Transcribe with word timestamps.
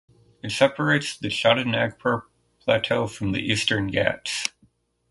It 0.41 0.49
separates 0.51 1.15
the 1.15 1.27
Chhota 1.27 1.63
Nagpur 1.63 2.23
Plateau 2.59 3.05
from 3.05 3.33
the 3.33 3.41
Eastern 3.43 3.85
Ghats. 3.85 4.45